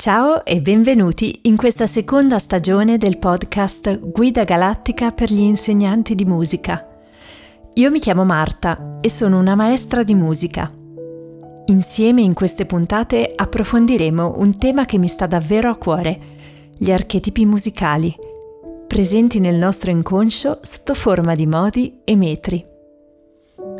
Ciao 0.00 0.46
e 0.46 0.62
benvenuti 0.62 1.40
in 1.42 1.56
questa 1.58 1.86
seconda 1.86 2.38
stagione 2.38 2.96
del 2.96 3.18
podcast 3.18 4.00
Guida 4.10 4.44
Galattica 4.44 5.10
per 5.10 5.30
gli 5.30 5.42
insegnanti 5.42 6.14
di 6.14 6.24
musica. 6.24 6.88
Io 7.74 7.90
mi 7.90 7.98
chiamo 7.98 8.24
Marta 8.24 8.96
e 9.02 9.10
sono 9.10 9.38
una 9.38 9.54
maestra 9.54 10.02
di 10.02 10.14
musica. 10.14 10.72
Insieme 11.66 12.22
in 12.22 12.32
queste 12.32 12.64
puntate 12.64 13.30
approfondiremo 13.36 14.36
un 14.38 14.56
tema 14.56 14.86
che 14.86 14.96
mi 14.96 15.06
sta 15.06 15.26
davvero 15.26 15.68
a 15.68 15.76
cuore, 15.76 16.20
gli 16.78 16.90
archetipi 16.90 17.44
musicali, 17.44 18.16
presenti 18.86 19.38
nel 19.38 19.56
nostro 19.56 19.90
inconscio 19.90 20.60
sotto 20.62 20.94
forma 20.94 21.34
di 21.34 21.46
modi 21.46 22.00
e 22.04 22.16
metri. 22.16 22.64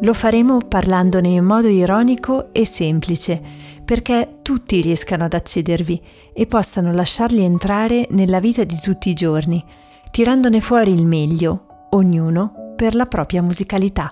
Lo 0.00 0.14
faremo 0.14 0.60
parlandone 0.66 1.28
in 1.28 1.44
modo 1.44 1.68
ironico 1.68 2.54
e 2.54 2.64
semplice, 2.64 3.65
perché 3.86 4.40
tutti 4.42 4.80
riescano 4.82 5.24
ad 5.24 5.32
accedervi 5.32 6.02
e 6.34 6.46
possano 6.46 6.92
lasciarli 6.92 7.42
entrare 7.42 8.08
nella 8.10 8.40
vita 8.40 8.64
di 8.64 8.78
tutti 8.82 9.08
i 9.08 9.14
giorni, 9.14 9.64
tirandone 10.10 10.60
fuori 10.60 10.92
il 10.92 11.06
meglio, 11.06 11.88
ognuno 11.90 12.74
per 12.74 12.96
la 12.96 13.06
propria 13.06 13.42
musicalità. 13.42 14.10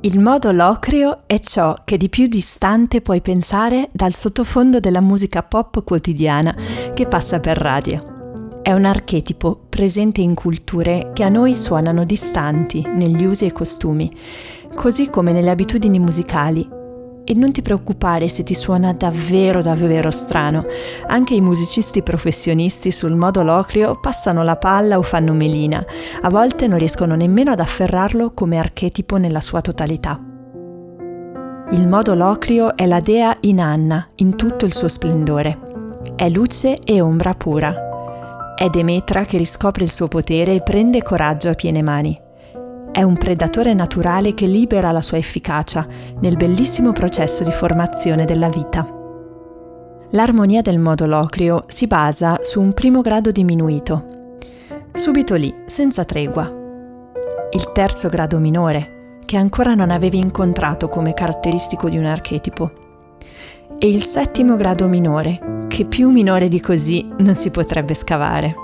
Il 0.00 0.20
modo 0.20 0.52
locrio 0.52 1.18
è 1.26 1.38
ciò 1.38 1.74
che 1.84 1.96
di 1.98 2.08
più 2.08 2.28
distante 2.28 3.02
puoi 3.02 3.20
pensare 3.20 3.90
dal 3.92 4.12
sottofondo 4.12 4.80
della 4.80 5.00
musica 5.00 5.42
pop 5.42 5.84
quotidiana 5.84 6.54
che 6.94 7.06
passa 7.06 7.40
per 7.40 7.58
radio. 7.58 8.13
È 8.64 8.72
un 8.72 8.86
archetipo 8.86 9.60
presente 9.68 10.22
in 10.22 10.32
culture 10.32 11.10
che 11.12 11.22
a 11.22 11.28
noi 11.28 11.54
suonano 11.54 12.04
distanti 12.04 12.82
negli 12.96 13.22
usi 13.22 13.44
e 13.44 13.52
costumi, 13.52 14.10
così 14.74 15.10
come 15.10 15.32
nelle 15.32 15.50
abitudini 15.50 15.98
musicali. 15.98 16.66
E 17.24 17.34
non 17.34 17.52
ti 17.52 17.60
preoccupare 17.60 18.26
se 18.26 18.42
ti 18.42 18.54
suona 18.54 18.94
davvero 18.94 19.60
davvero 19.60 20.10
strano, 20.10 20.64
anche 21.08 21.34
i 21.34 21.42
musicisti 21.42 22.02
professionisti 22.02 22.90
sul 22.90 23.14
modo 23.14 23.42
locrio 23.42 23.98
passano 24.00 24.42
la 24.42 24.56
palla 24.56 24.96
o 24.96 25.02
fanno 25.02 25.34
melina, 25.34 25.84
a 26.22 26.30
volte 26.30 26.66
non 26.66 26.78
riescono 26.78 27.16
nemmeno 27.16 27.50
ad 27.50 27.60
afferrarlo 27.60 28.30
come 28.30 28.56
archetipo 28.56 29.18
nella 29.18 29.42
sua 29.42 29.60
totalità. 29.60 30.18
Il 31.72 31.86
modo 31.86 32.14
locrio 32.14 32.74
è 32.74 32.86
la 32.86 33.00
dea 33.00 33.36
Inanna 33.40 34.08
in 34.16 34.36
tutto 34.36 34.64
il 34.64 34.72
suo 34.72 34.88
splendore. 34.88 35.58
È 36.16 36.28
luce 36.30 36.78
e 36.78 37.00
ombra 37.00 37.34
pura, 37.34 37.83
è 38.54 38.68
Demetra 38.68 39.24
che 39.24 39.36
riscopre 39.36 39.82
il 39.82 39.90
suo 39.90 40.06
potere 40.06 40.54
e 40.54 40.62
prende 40.62 41.02
coraggio 41.02 41.48
a 41.50 41.54
piene 41.54 41.82
mani. 41.82 42.20
È 42.92 43.02
un 43.02 43.18
predatore 43.18 43.74
naturale 43.74 44.34
che 44.34 44.46
libera 44.46 44.92
la 44.92 45.00
sua 45.00 45.18
efficacia 45.18 45.84
nel 46.20 46.36
bellissimo 46.36 46.92
processo 46.92 47.42
di 47.42 47.50
formazione 47.50 48.24
della 48.24 48.48
vita. 48.48 48.86
L'armonia 50.10 50.62
del 50.62 50.78
modo 50.78 51.06
locrio 51.06 51.64
si 51.66 51.88
basa 51.88 52.38
su 52.42 52.60
un 52.60 52.72
primo 52.72 53.00
grado 53.00 53.32
diminuito, 53.32 54.38
subito 54.92 55.34
lì, 55.34 55.52
senza 55.66 56.04
tregua. 56.04 56.44
Il 57.50 57.72
terzo 57.72 58.08
grado 58.08 58.38
minore, 58.38 59.18
che 59.24 59.36
ancora 59.36 59.74
non 59.74 59.90
avevi 59.90 60.18
incontrato 60.18 60.88
come 60.88 61.14
caratteristico 61.14 61.88
di 61.88 61.98
un 61.98 62.04
archetipo. 62.04 62.70
E 63.76 63.88
il 63.88 64.04
settimo 64.04 64.54
grado 64.54 64.86
minore, 64.86 65.63
che 65.74 65.86
più 65.86 66.08
minore 66.08 66.46
di 66.46 66.60
così 66.60 67.04
non 67.18 67.34
si 67.34 67.50
potrebbe 67.50 67.94
scavare. 67.94 68.54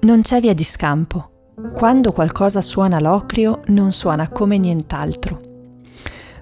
Non 0.00 0.20
c'è 0.20 0.42
via 0.42 0.52
di 0.52 0.62
scampo. 0.62 1.30
Quando 1.74 2.12
qualcosa 2.12 2.60
suona 2.60 3.00
locrio, 3.00 3.62
non 3.68 3.92
suona 3.92 4.28
come 4.28 4.58
nient'altro. 4.58 5.40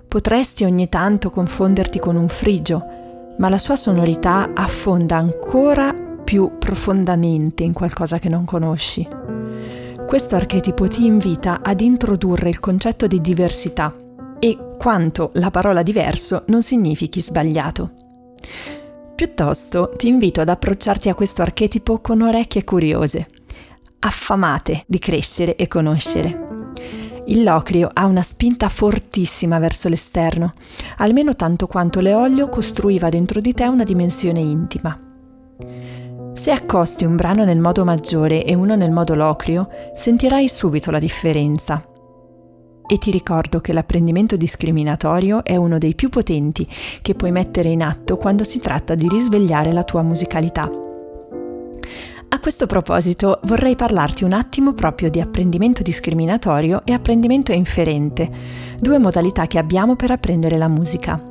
Potresti 0.09 0.65
ogni 0.65 0.89
tanto 0.89 1.31
confonderti 1.31 2.01
con 2.01 2.17
un 2.17 2.27
frigio, 2.27 2.85
ma 3.39 3.49
la 3.49 3.59
sua 3.59 3.77
sonorità 3.77 4.51
affonda 4.53 5.19
ancora 5.19 5.95
più 6.25 6.59
profondamente 6.59 7.63
in 7.63 7.75
qualcosa 7.75 8.19
che 8.19 8.29
non 8.29 8.45
conosci. 8.45 9.07
Questo 10.05 10.35
archetipo 10.35 10.89
ti 10.89 11.07
invita 11.07 11.61
ad 11.63 11.81
introdurre 11.81 12.49
il 12.49 12.59
concetto 12.59 13.07
di 13.07 13.21
diversità 13.21 13.95
e 14.41 14.59
quanto 14.77 15.31
la 15.35 15.53
parola 15.53 15.83
diverso 15.83 16.43
non 16.49 16.61
significhi 16.61 17.21
sbagliato. 17.21 17.91
Piuttosto 19.17 19.95
ti 19.97 20.09
invito 20.09 20.43
ad 20.43 20.51
approcciarti 20.51 21.09
a 21.09 21.15
questo 21.15 21.41
archetipo 21.41 22.01
con 22.01 22.21
orecchie 22.21 22.65
curiose, 22.65 23.27
affamate 24.01 24.85
di 24.87 24.99
crescere 24.99 25.57
e 25.57 25.67
conoscere. 25.69 26.73
Il 27.25 27.43
locrio 27.43 27.89
ha 27.91 28.05
una 28.05 28.21
spinta 28.21 28.69
fortissima 28.69 29.59
verso 29.59 29.89
l'esterno, 29.89 30.53
almeno 30.99 31.35
tanto 31.35 31.67
quanto 31.67 32.01
l'eolio 32.01 32.51
costruiva 32.51 33.09
dentro 33.09 33.41
di 33.41 33.55
te 33.55 33.65
una 33.65 33.85
dimensione 33.85 34.41
intima. 34.41 35.01
Se 36.35 36.51
accosti 36.51 37.07
un 37.07 37.17
brano 37.17 37.45
nel 37.45 37.59
modo 37.59 37.87
maggiore 37.87 38.45
e 38.45 38.55
uno 38.55 38.77
nel 38.77 38.91
modo 38.91 39.15
locrio, 39.15 39.67
sentirai 39.95 40.47
subito 40.47 40.91
la 40.91 40.99
differenza 40.99 41.83
e 42.87 42.99
ti 42.99 43.11
ricordo 43.11 43.61
che 43.61 43.73
l'apprendimento 43.73 44.37
discriminatorio 44.37 45.45
è 45.45 45.57
uno 45.57 45.79
dei 45.79 45.95
più 45.95 46.09
potenti 46.09 46.67
che 47.03 47.15
puoi 47.15 47.33
mettere 47.33 47.69
in 47.71 47.83
atto 47.83 48.17
quando 48.17 48.45
si 48.45 48.61
tratta 48.61 48.95
di 48.95 49.09
risvegliare 49.09 49.73
la 49.73 49.85
tua 49.85 50.03
musicalità. 50.03 50.71
A 52.29 52.41
questo 52.41 52.67
proposito 52.67 53.41
vorrei 53.45 53.77
parlarti 53.77 54.25
un 54.25 54.33
attimo 54.33 54.73
proprio 54.73 55.11
di 55.11 55.21
apprendimento 55.21 55.83
discriminatorio 55.83 56.83
e 56.85 56.93
apprendimento 56.93 57.53
inferente, 57.53 58.31
due 58.79 58.99
modalità 58.99 59.47
che 59.47 59.59
abbiamo 59.59 59.97
per 59.97 60.11
apprendere 60.11 60.59
la 60.59 60.69
musica. 60.69 61.23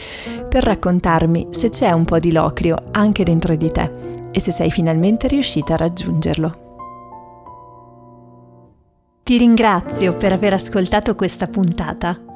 per 0.48 0.64
raccontarmi 0.64 1.48
se 1.50 1.70
c'è 1.70 1.90
un 1.92 2.04
po' 2.04 2.18
di 2.18 2.30
locrio 2.30 2.76
anche 2.90 3.24
dentro 3.24 3.56
di 3.56 3.70
te 3.70 3.90
e 4.30 4.38
se 4.38 4.52
sei 4.52 4.70
finalmente 4.70 5.28
riuscita 5.28 5.72
a 5.74 5.78
raggiungerlo. 5.78 6.68
Ti 9.22 9.38
ringrazio 9.38 10.14
per 10.14 10.32
aver 10.32 10.52
ascoltato 10.52 11.14
questa 11.14 11.46
puntata. 11.46 12.29